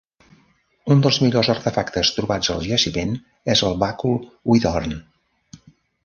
[0.93, 3.11] Un dels millors artefactes trobats al jaciment
[3.55, 4.17] és el bàcul
[4.53, 4.97] Whithorn.